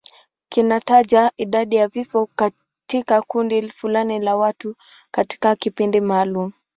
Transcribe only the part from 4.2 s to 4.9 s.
watu